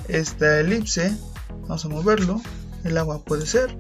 esta 0.07 0.59
elipse. 0.59 1.15
Vamos 1.61 1.85
a 1.85 1.89
moverlo. 1.89 2.41
El 2.83 2.97
agua 2.97 3.23
puede 3.23 3.45
ser 3.45 3.77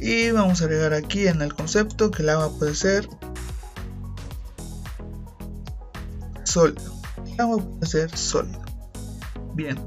y 0.00 0.30
vamos 0.30 0.62
a 0.62 0.64
agregar 0.64 0.94
aquí 0.94 1.28
en 1.28 1.42
el 1.42 1.54
concepto 1.54 2.10
que 2.10 2.22
el 2.22 2.30
agua 2.30 2.50
puede 2.58 2.74
ser 2.74 3.06
sólido 6.42 6.94
el 7.26 7.40
agua 7.40 7.58
puede 7.58 7.86
ser 7.86 8.16
sólido 8.16 8.62
bien 9.54 9.78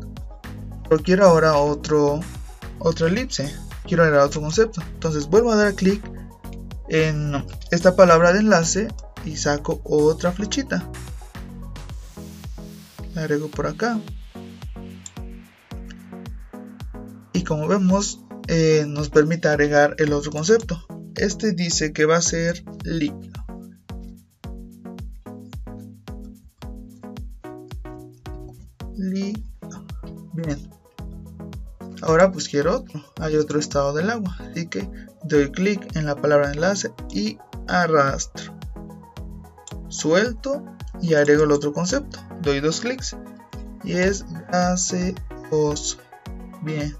pero 0.88 1.01
quiero 1.01 1.25
ahora 1.25 1.57
otro 1.57 2.19
otra 2.77 3.07
elipse 3.07 3.51
quiero 3.86 4.04
agregar 4.04 4.25
otro 4.25 4.42
concepto 4.42 4.82
entonces 4.94 5.28
vuelvo 5.28 5.52
a 5.52 5.56
dar 5.56 5.74
clic 5.75 6.04
en 6.90 7.46
esta 7.72 7.96
palabra 7.96 8.34
de 8.34 8.40
enlace 8.40 8.88
y 9.25 9.38
saco 9.38 9.82
otra 9.84 10.32
flechita 10.32 10.90
la 13.16 13.22
agrego 13.22 13.48
por 13.48 13.68
acá 13.68 14.00
y 17.34 17.44
como 17.44 17.68
vemos 17.68 18.20
eh, 18.48 18.86
nos 18.88 19.10
permite 19.10 19.48
agregar 19.48 19.96
el 20.00 20.13
otro 20.13 20.32
concepto. 20.32 20.86
Este 21.16 21.54
dice 21.54 21.94
que 21.94 22.06
va 22.06 22.18
a 22.18 22.22
ser 22.22 22.63
líquido. 22.84 23.44
Bien. 30.34 30.83
Ahora 32.03 32.31
pues 32.31 32.48
quiero 32.50 32.77
otro. 32.77 33.03
Hay 33.19 33.36
otro 33.36 33.60
estado 33.60 33.93
del 33.93 34.10
agua. 34.10 34.36
Así 34.39 34.67
que 34.67 34.89
doy 35.24 35.51
clic 35.51 35.95
en 35.95 36.05
la 36.05 36.15
palabra 36.15 36.51
enlace 36.51 36.91
y 37.10 37.38
arrastro. 37.67 38.53
Suelto 39.89 40.63
y 41.01 41.13
agrego 41.13 41.43
el 41.43 41.51
otro 41.51 41.74
concepto. 41.74 42.19
Doy 42.41 42.60
dos 42.60 42.81
clics 42.81 43.15
y 43.83 43.93
es 43.93 44.25
gaseoso. 44.51 45.98
Bien 46.62 46.95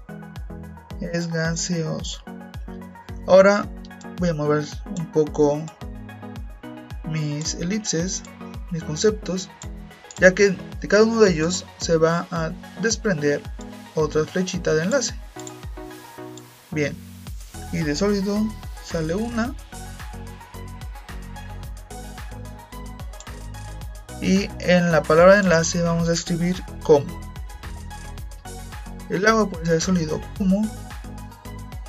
es 1.12 1.30
gaseoso. 1.30 2.22
Ahora 3.26 3.68
voy 4.18 4.28
a 4.28 4.34
mover 4.34 4.64
un 4.98 5.10
poco 5.12 5.62
mis 7.04 7.54
elipses, 7.54 8.22
mis 8.70 8.84
conceptos, 8.84 9.48
ya 10.18 10.34
que 10.34 10.56
de 10.80 10.88
cada 10.88 11.04
uno 11.04 11.20
de 11.20 11.30
ellos 11.30 11.64
se 11.78 11.96
va 11.96 12.26
a 12.30 12.52
desprender 12.80 13.42
otra 13.94 14.24
flechita 14.24 14.74
de 14.74 14.84
enlace. 14.84 15.14
Bien, 16.70 16.96
y 17.72 17.78
de 17.78 17.94
sólido 17.94 18.38
sale 18.84 19.14
una. 19.14 19.54
Y 24.20 24.48
en 24.60 24.90
la 24.90 25.02
palabra 25.02 25.34
de 25.34 25.40
enlace 25.40 25.82
vamos 25.82 26.08
a 26.08 26.12
escribir 26.12 26.62
como. 26.82 27.06
El 29.10 29.26
agua 29.26 29.48
puede 29.48 29.66
ser 29.66 29.80
sólido 29.80 30.20
como 30.38 30.62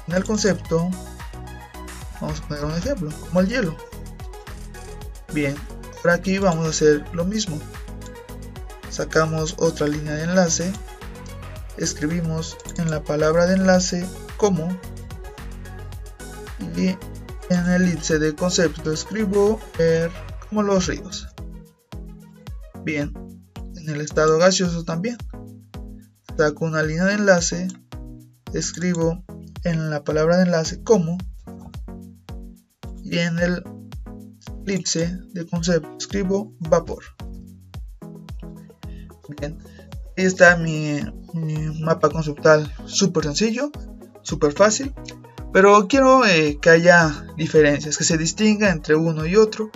en 0.08 0.14
el 0.14 0.24
concepto, 0.24 0.90
vamos 2.22 2.40
a 2.40 2.48
poner 2.48 2.66
un 2.66 2.76
ejemplo, 2.76 3.10
como 3.22 3.40
el 3.40 3.48
hielo. 3.48 3.76
Bien, 5.34 5.56
ahora 5.98 6.14
aquí 6.14 6.38
vamos 6.38 6.66
a 6.66 6.70
hacer 6.70 7.04
lo 7.14 7.26
mismo. 7.26 7.60
Sacamos 8.90 9.56
otra 9.58 9.88
línea 9.88 10.14
de 10.14 10.24
enlace, 10.24 10.72
escribimos 11.78 12.58
en 12.78 12.90
la 12.90 13.04
palabra 13.04 13.46
de 13.46 13.56
enlace 13.56 14.06
como 14.38 14.70
y 16.76 16.88
en 17.50 17.66
el 17.68 17.84
elipse 17.84 18.20
de 18.20 18.34
concepto 18.36 18.92
escribo 18.92 19.60
como 20.50 20.64
los 20.64 20.88
ríos. 20.88 21.28
Bien, 22.84 23.14
en 23.76 23.90
el 23.90 24.02
estado 24.02 24.38
gaseoso 24.38 24.84
también. 24.84 25.18
Saco 26.38 26.66
una 26.66 26.84
línea 26.84 27.06
de 27.06 27.14
enlace, 27.14 27.68
escribo 28.54 29.24
en 29.64 29.90
la 29.90 30.04
palabra 30.04 30.38
de 30.38 30.44
enlace 30.44 30.84
como 30.84 31.18
y 33.04 33.20
en 33.20 33.40
el 33.40 33.64
elipse 34.66 35.18
de 35.34 35.46
concepto 35.46 35.96
escribo 35.98 36.54
vapor. 36.60 37.04
Bien, 39.40 39.58
ahí 40.18 40.26
está 40.26 40.58
mi, 40.58 41.02
mapa 41.80 42.10
conceptual 42.10 42.72
súper 42.86 43.26
sencillo, 43.26 43.72
súper 44.22 44.54
fácil, 44.54 44.94
pero 45.52 45.88
quiero 45.88 46.26
eh, 46.26 46.58
que 46.62 46.70
haya 46.70 47.26
diferencias, 47.38 47.98
que 47.98 48.04
se 48.04 48.18
distinga 48.18 48.70
entre 48.70 48.96
uno 48.96 49.26
y 49.26 49.36
otro, 49.36 49.70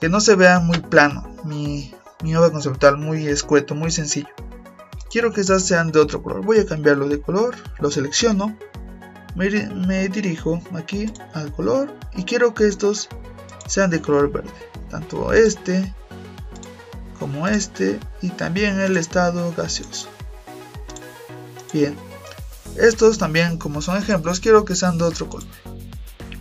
que 0.00 0.08
no 0.08 0.20
se 0.20 0.36
vea 0.36 0.60
muy 0.60 0.78
plano, 0.78 1.28
mi, 1.44 1.92
mi 2.22 2.32
mapa 2.32 2.50
conceptual 2.50 2.98
muy 2.98 3.26
escueto, 3.26 3.74
muy 3.74 3.90
sencillo. 3.90 4.28
Quiero 5.10 5.32
que 5.32 5.40
estas 5.40 5.64
sean 5.64 5.90
de 5.90 6.00
otro 6.00 6.22
color, 6.22 6.44
voy 6.44 6.58
a 6.58 6.66
cambiarlo 6.66 7.08
de 7.08 7.20
color, 7.20 7.56
lo 7.80 7.90
selecciono, 7.90 8.56
me, 9.34 9.48
me 9.68 10.08
dirijo 10.08 10.60
aquí 10.74 11.10
al 11.32 11.52
color 11.52 11.94
y 12.14 12.24
quiero 12.24 12.52
que 12.52 12.66
estos 12.66 13.08
sean 13.66 13.90
de 13.90 14.02
color 14.02 14.30
verde, 14.30 14.50
tanto 14.90 15.32
este 15.32 15.94
como 17.18 17.48
este 17.48 17.98
y 18.22 18.30
también 18.30 18.80
el 18.80 18.96
estado 18.96 19.52
gaseoso. 19.56 20.08
Bien, 21.72 21.96
estos 22.76 23.18
también 23.18 23.58
como 23.58 23.82
son 23.82 23.98
ejemplos 23.98 24.40
quiero 24.40 24.64
que 24.64 24.74
sean 24.74 24.98
de 24.98 25.04
otro 25.04 25.28
color. 25.28 25.48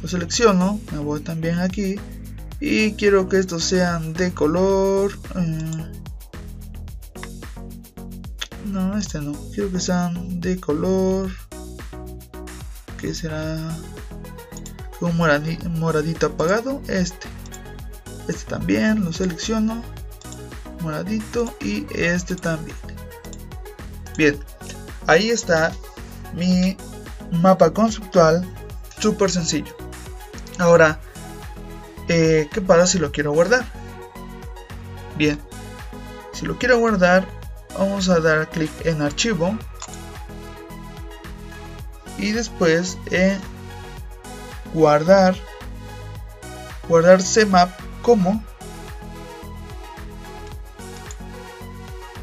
Lo 0.02 0.08
selecciono, 0.08 0.80
me 0.92 1.00
voy 1.00 1.22
también 1.22 1.60
aquí 1.60 1.96
y 2.60 2.94
quiero 2.94 3.28
que 3.28 3.40
estos 3.40 3.64
sean 3.64 4.14
de 4.14 4.34
color... 4.34 5.12
Eh, 5.36 5.92
no, 8.66 8.98
este 8.98 9.20
no, 9.20 9.34
quiero 9.54 9.72
que 9.72 9.80
sean 9.80 10.40
de 10.40 10.60
color... 10.60 11.32
que 13.00 13.14
será? 13.14 13.58
Un 15.00 15.16
moradito 15.16 16.26
apagado, 16.26 16.82
este. 16.88 17.28
Este 18.28 18.50
también, 18.50 19.06
lo 19.06 19.14
selecciono 19.14 19.84
y 21.62 21.86
este 21.94 22.36
también. 22.36 22.77
Bien, 24.17 24.39
ahí 25.06 25.29
está 25.29 25.72
mi 26.34 26.77
mapa 27.32 27.72
conceptual 27.72 28.48
súper 29.00 29.29
sencillo. 29.29 29.75
Ahora, 30.60 31.00
eh, 32.08 32.50
¿qué 32.51 32.62
pasa 32.62 32.88
si 32.88 33.00
lo 33.00 33.12
quiero 33.12 33.32
guardar? 33.32 33.65
Bien, 35.17 35.39
si 36.34 36.46
lo 36.46 36.58
quiero 36.58 36.79
guardar, 36.79 37.27
vamos 37.77 38.10
a 38.10 38.20
dar 38.20 38.50
clic 38.50 38.72
en 38.86 39.01
archivo 39.01 39.58
y 42.17 42.32
después 42.32 42.98
en 43.12 43.39
guardar, 44.74 45.36
guardar 46.88 47.22
CMap 47.22 47.70
como 48.01 48.44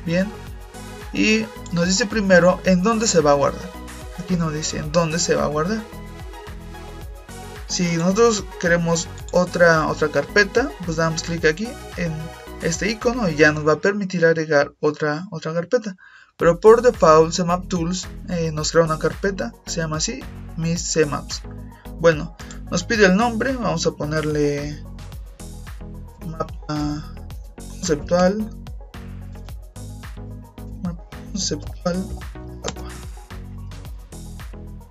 Bien. 0.05 0.31
Y 1.13 1.47
nos 1.73 1.87
dice 1.87 2.07
primero 2.07 2.61
en 2.65 2.83
dónde 2.83 3.07
se 3.07 3.21
va 3.21 3.33
a 3.33 3.35
guardar. 3.35 3.71
Aquí 4.19 4.37
nos 4.37 4.53
dice 4.53 4.79
en 4.79 4.93
dónde 4.93 5.19
se 5.19 5.35
va 5.35 5.45
a 5.45 5.49
guardar. 5.49 5.83
Si 7.69 7.97
nosotros 7.97 8.45
queremos 8.61 9.09
otra, 9.33 9.89
otra 9.89 10.09
carpeta, 10.09 10.71
pues 10.85 10.97
damos 10.97 11.23
clic 11.23 11.45
aquí 11.45 11.69
en 11.97 12.13
este 12.63 12.91
icono 12.91 13.29
y 13.29 13.37
ya 13.37 13.53
nos 13.53 13.67
va 13.67 13.75
a 13.75 13.81
permitir 13.81 14.25
agregar 14.25 14.73
otra, 14.81 15.27
otra 15.31 15.53
carpeta. 15.55 15.97
Pero 16.37 16.61
por 16.61 16.83
default 16.83 17.35
CMap 17.35 17.69
Tools 17.69 18.09
eh, 18.29 18.51
nos 18.53 18.73
crea 18.73 18.85
una 18.85 18.99
carpeta, 18.99 19.53
se 19.67 19.81
llama 19.81 19.99
así, 19.99 20.21
mis 20.57 20.93
CMaps. 20.93 21.43
Bueno, 22.01 22.37
nos 22.71 22.83
pide 22.85 23.07
el 23.07 23.17
nombre, 23.17 23.55
vamos 23.55 23.87
a 23.87 23.93
ponerle 23.93 24.83
mapa 26.27 27.15
conceptual 27.57 28.51
conceptual 31.35 32.07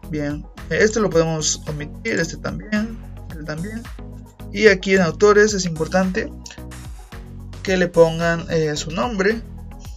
Bien, 0.10 0.46
este 0.70 1.00
lo 1.00 1.10
podemos 1.10 1.64
omitir, 1.68 2.20
este 2.20 2.38
también, 2.38 3.00
este 3.32 3.44
también. 3.46 3.82
Y 4.52 4.68
aquí 4.68 4.94
en 4.94 5.02
autores 5.02 5.56
es 5.56 5.66
importante 5.66 6.32
que 7.64 7.78
le 7.78 7.88
pongan 7.88 8.46
eh, 8.52 8.76
su 8.76 8.92
nombre, 8.92 9.42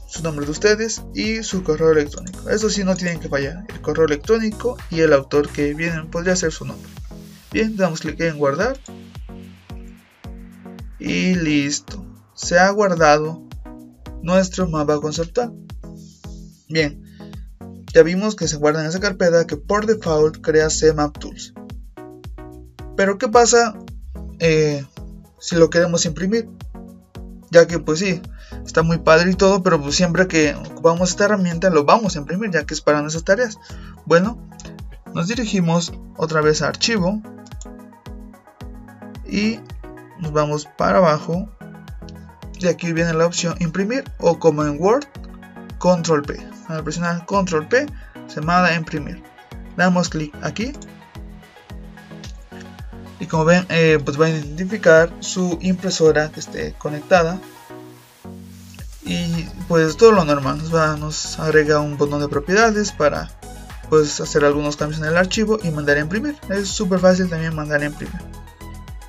su 0.09 0.23
nombre 0.23 0.47
de 0.47 0.53
ustedes 0.53 1.03
y 1.15 1.43
su 1.43 1.63
correo 1.63 1.91
electrónico. 1.91 2.49
Eso 2.49 2.71
sí 2.71 2.83
no 2.83 2.95
tienen 2.95 3.21
que 3.21 3.29
fallar. 3.29 3.67
El 3.69 3.83
correo 3.83 4.07
electrónico 4.07 4.79
y 4.89 5.01
el 5.01 5.13
autor 5.13 5.51
que 5.51 5.75
viene 5.75 6.05
podría 6.05 6.35
ser 6.35 6.51
su 6.51 6.65
nombre. 6.65 6.91
Bien, 7.53 7.77
damos 7.77 8.01
clic 8.01 8.19
en 8.21 8.39
guardar. 8.39 8.79
Y 10.99 11.35
listo. 11.35 12.03
Se 12.33 12.59
ha 12.59 12.71
guardado 12.71 13.43
nuestro 14.23 14.67
mapa 14.67 14.99
conceptual. 14.99 15.66
Bien, 16.69 17.01
ya 17.95 18.03
vimos 18.03 18.35
que 18.35 18.49
se 18.49 18.57
guarda 18.57 18.83
en 18.83 18.89
esa 18.89 19.01
carpeta 19.01 19.47
que 19.47 19.57
por 19.57 19.87
default 19.87 20.41
crea 20.41 20.69
CMapTools. 20.69 21.55
Pero 22.97 23.19
¿qué 23.19 23.29
pasa 23.29 23.75
eh, 24.39 24.85
si 25.39 25.57
lo 25.57 25.71
queremos 25.71 26.05
imprimir? 26.07 26.49
Ya 27.51 27.67
que 27.67 27.79
pues 27.79 28.01
sí, 28.01 28.21
está 28.65 28.83
muy 28.83 28.99
padre 28.99 29.31
y 29.31 29.35
todo, 29.35 29.63
pero 29.63 29.81
pues 29.81 29.95
siempre 29.95 30.27
que 30.27 30.55
ocupamos 30.55 31.11
esta 31.11 31.27
herramienta 31.27 31.71
lo 31.71 31.85
vamos 31.85 32.17
a 32.17 32.19
imprimir 32.19 32.51
ya 32.51 32.65
que 32.65 32.75
es 32.75 32.81
para 32.81 33.01
nuestras 33.01 33.25
tareas. 33.25 33.59
Bueno, 34.05 34.39
nos 35.15 35.29
dirigimos 35.29 35.93
otra 36.17 36.41
vez 36.41 36.63
a 36.63 36.69
archivo 36.69 37.23
y 39.25 39.61
nos 40.19 40.33
vamos 40.33 40.67
para 40.77 40.99
abajo 40.99 41.49
y 42.59 42.67
aquí 42.67 42.93
viene 42.93 43.15
la 43.15 43.27
opción 43.27 43.55
imprimir 43.61 44.05
o 44.19 44.39
como 44.39 44.65
en 44.65 44.81
Word, 44.81 45.05
control 45.79 46.23
P 46.23 46.56
al 46.69 46.83
presionar 46.85 47.25
control 47.27 47.67
P 47.67 47.87
se 48.29 48.41
manda 48.41 48.69
a 48.69 48.75
imprimir. 48.75 49.23
Damos 49.77 50.09
clic 50.09 50.35
aquí. 50.43 50.73
Y 53.19 53.27
como 53.27 53.45
ven 53.45 53.67
eh, 53.69 53.99
pues 54.05 54.21
va 54.21 54.27
a 54.27 54.31
identificar 54.31 55.13
su 55.21 55.59
impresora 55.63 56.31
que 56.31 56.41
esté 56.41 56.75
conectada. 56.79 57.39
Y 59.05 59.45
pues 59.69 59.97
todo 59.97 60.13
lo 60.13 60.25
normal. 60.25 60.59
Nos, 60.59 60.75
va, 60.75 60.97
nos 60.97 61.39
agrega 61.39 61.81
un 61.81 61.97
botón 61.97 62.21
de 62.21 62.29
propiedades 62.29 62.93
para 62.93 63.31
pues 63.89 64.21
hacer 64.21 64.45
algunos 64.45 64.77
cambios 64.77 65.01
en 65.01 65.07
el 65.07 65.17
archivo 65.17 65.59
y 65.63 65.71
mandar 65.71 65.97
a 65.97 66.01
imprimir. 66.01 66.37
Es 66.49 66.69
súper 66.69 66.99
fácil 66.99 67.29
también 67.29 67.55
mandar 67.55 67.83
a 67.83 67.87
imprimir. 67.87 68.21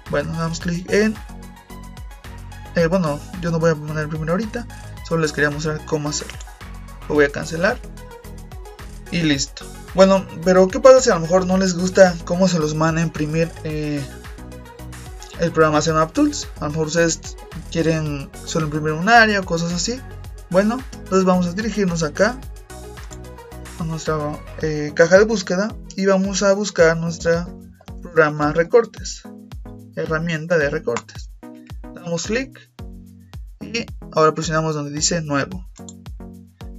Bueno 0.09 0.31
damos 0.33 0.61
clic 0.61 0.89
en 0.89 1.13
eh, 2.75 2.87
bueno 2.87 3.19
yo 3.41 3.51
no 3.51 3.59
voy 3.59 3.71
a 3.71 3.75
mandar 3.75 3.99
a 3.99 4.03
imprimir 4.03 4.29
ahorita. 4.29 4.67
Solo 5.05 5.21
les 5.21 5.31
quería 5.31 5.49
mostrar 5.49 5.83
cómo 5.85 6.09
hacerlo 6.09 6.46
lo 7.07 7.15
voy 7.15 7.25
a 7.25 7.31
cancelar. 7.31 7.77
Y 9.11 9.21
listo. 9.21 9.65
Bueno 9.93 10.25
pero 10.43 10.67
qué 10.67 10.79
pasa 10.79 11.01
si 11.01 11.09
a 11.09 11.15
lo 11.15 11.21
mejor 11.21 11.45
no 11.45 11.57
les 11.57 11.75
gusta 11.75 12.15
cómo 12.25 12.47
se 12.47 12.59
los 12.59 12.75
manda 12.75 13.01
a 13.01 13.05
imprimir 13.05 13.49
eh, 13.63 14.05
el 15.39 15.51
programa 15.51 15.81
Tools 16.07 16.47
a 16.59 16.65
lo 16.65 16.71
mejor 16.71 16.87
ustedes 16.87 17.37
quieren 17.71 18.29
solo 18.45 18.65
imprimir 18.65 18.93
un 18.93 19.07
área 19.09 19.39
o 19.39 19.45
cosas 19.45 19.71
así. 19.71 19.99
Bueno 20.49 20.79
entonces 20.91 21.25
vamos 21.25 21.47
a 21.47 21.53
dirigirnos 21.53 22.03
acá 22.03 22.37
a 23.79 23.83
nuestra 23.85 24.17
eh, 24.61 24.91
caja 24.93 25.17
de 25.17 25.25
búsqueda 25.25 25.73
y 25.95 26.05
vamos 26.05 26.43
a 26.43 26.53
buscar 26.53 26.97
nuestro 26.97 27.47
programa 28.01 28.51
recortes 28.51 29.23
herramienta 29.97 30.57
de 30.57 30.69
recortes. 30.69 31.31
Damos 31.95 32.27
clic 32.27 32.69
y 33.61 33.85
ahora 34.11 34.33
presionamos 34.33 34.75
donde 34.75 34.91
dice 34.91 35.21
nuevo 35.21 35.66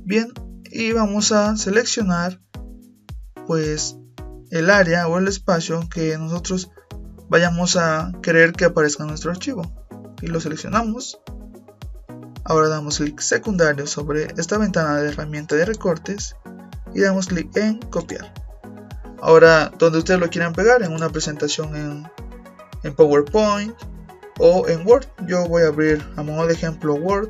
Bien, 0.09 0.33
y 0.64 0.94
vamos 0.94 1.33
a 1.33 1.55
seleccionar 1.59 2.40
pues 3.47 3.99
el 4.51 4.71
área 4.71 5.07
o 5.07 5.18
el 5.18 5.29
espacio 5.29 5.87
que 5.90 6.16
nosotros 6.16 6.71
vayamos 7.29 7.77
a 7.77 8.12
querer 8.23 8.55
que 8.55 8.64
aparezca 8.64 9.03
en 9.03 9.11
nuestro 9.11 9.33
archivo. 9.33 9.71
Y 10.23 10.29
lo 10.29 10.40
seleccionamos. 10.40 11.21
Ahora 12.42 12.68
damos 12.68 12.97
clic 12.97 13.21
secundario 13.21 13.87
sobre 13.87 14.29
esta 14.38 14.57
ventana 14.57 14.97
de 14.97 15.11
herramienta 15.11 15.57
de 15.57 15.66
recortes 15.66 16.37
y 16.94 17.03
damos 17.03 17.27
clic 17.27 17.55
en 17.59 17.79
copiar. 17.79 18.33
Ahora, 19.21 19.71
donde 19.79 19.99
ustedes 19.99 20.21
lo 20.21 20.31
quieran 20.31 20.55
pegar, 20.55 20.83
en 20.83 20.94
una 20.94 21.11
presentación 21.11 21.77
en, 21.77 22.11
en 22.83 22.94
PowerPoint 22.94 23.75
o 24.38 24.66
en 24.68 24.87
Word, 24.87 25.05
yo 25.27 25.47
voy 25.47 25.64
a 25.64 25.66
abrir 25.66 26.03
a 26.16 26.23
modo 26.23 26.47
de 26.47 26.55
ejemplo 26.55 26.94
Word, 26.94 27.29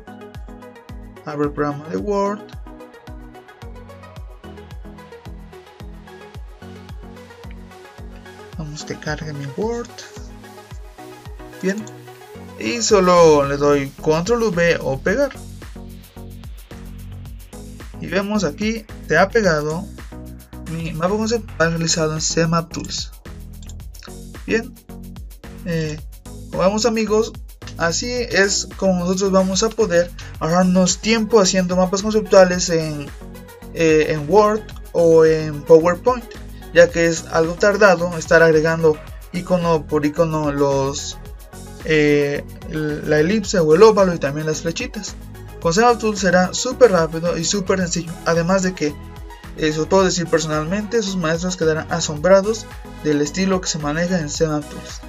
abro 1.25 1.43
el 1.43 1.51
programa 1.51 1.85
de 1.89 1.97
Word 1.97 2.39
vamos 8.79 8.85
que 8.85 8.99
cargue 8.99 9.33
mi 9.33 9.45
Word. 9.57 9.89
Bien. 11.61 11.83
Y 12.59 12.81
solo 12.81 13.47
le 13.47 13.57
doy 13.57 13.89
control 14.01 14.43
V 14.43 14.77
o 14.81 14.99
pegar. 14.99 15.31
Y 18.01 18.07
vemos 18.07 18.43
aquí 18.43 18.85
se 19.07 19.17
ha 19.17 19.29
pegado 19.29 19.85
mi 20.71 20.93
mapa 20.93 21.15
conceptual 21.15 21.71
realizado 21.71 22.13
en 22.13 22.21
CMap 22.21 22.71
Tools. 22.71 23.11
Bien. 24.45 24.73
Eh, 25.65 25.99
vamos 26.51 26.85
amigos. 26.85 27.33
Así 27.77 28.11
es 28.11 28.67
como 28.75 28.99
nosotros 28.99 29.31
vamos 29.31 29.63
a 29.63 29.69
poder 29.69 30.11
ahorrarnos 30.39 30.99
tiempo 30.99 31.39
haciendo 31.39 31.77
mapas 31.77 32.01
conceptuales 32.01 32.69
en, 32.69 33.07
eh, 33.73 34.07
en 34.09 34.29
Word 34.29 34.61
o 34.91 35.23
en 35.23 35.61
PowerPoint 35.63 36.25
ya 36.73 36.89
que 36.89 37.07
es 37.07 37.25
algo 37.31 37.53
tardado 37.53 38.17
estar 38.17 38.43
agregando 38.43 38.97
icono 39.31 39.85
por 39.85 40.05
icono 40.05 40.51
los 40.51 41.17
eh, 41.85 42.43
la 42.69 43.19
elipse 43.19 43.59
o 43.59 43.73
el 43.75 43.83
óvalo 43.83 44.13
y 44.13 44.19
también 44.19 44.47
las 44.47 44.61
flechitas 44.61 45.15
con 45.61 45.73
Tool 45.99 46.17
será 46.17 46.53
súper 46.53 46.91
rápido 46.91 47.37
y 47.37 47.43
súper 47.43 47.79
sencillo, 47.79 48.13
además 48.25 48.63
de 48.63 48.73
que, 48.73 48.95
eso 49.57 49.89
puedo 49.89 50.05
decir 50.05 50.25
personalmente, 50.27 51.01
sus 51.03 51.17
maestros 51.17 51.57
quedarán 51.57 51.91
asombrados 51.91 52.65
del 53.03 53.21
estilo 53.21 53.59
que 53.59 53.67
se 53.67 53.77
maneja 53.77 54.19
en 54.19 54.29
Tools. 54.29 55.01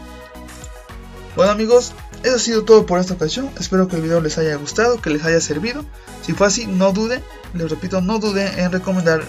Bueno 1.36 1.52
amigos, 1.52 1.92
eso 2.24 2.36
ha 2.36 2.38
sido 2.40 2.64
todo 2.64 2.84
por 2.84 2.98
esta 2.98 3.14
ocasión, 3.14 3.48
espero 3.60 3.86
que 3.86 3.96
el 3.96 4.02
video 4.02 4.20
les 4.20 4.38
haya 4.38 4.56
gustado, 4.56 5.00
que 5.00 5.10
les 5.10 5.24
haya 5.24 5.40
servido. 5.40 5.84
Si 6.22 6.32
fue 6.32 6.48
así, 6.48 6.66
no 6.66 6.92
duden, 6.92 7.22
les 7.54 7.70
repito, 7.70 8.00
no 8.00 8.18
duden 8.18 8.58
en 8.58 8.72
recomendar 8.72 9.22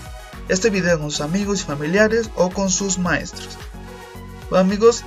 este 0.51 0.69
video 0.69 0.99
con 0.99 1.09
sus 1.09 1.21
amigos 1.21 1.61
y 1.61 1.63
familiares 1.63 2.29
o 2.35 2.49
con 2.49 2.69
sus 2.69 2.99
maestros. 2.99 3.57
Bueno 4.49 4.65
amigos, 4.65 5.03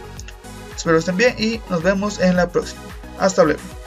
espero 0.74 0.96
estén 0.96 1.18
bien 1.18 1.34
y 1.38 1.60
nos 1.68 1.82
vemos 1.82 2.18
en 2.18 2.34
la 2.34 2.48
próxima. 2.48 2.80
Hasta 3.18 3.44
luego. 3.44 3.83